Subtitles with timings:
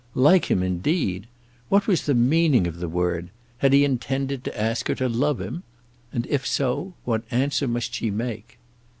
[0.15, 1.27] Like him, indeed!
[1.69, 3.29] What was the meaning of the word?
[3.59, 5.61] Had he intended to ask her to love him?
[6.11, 8.57] And if so, what answer must she make?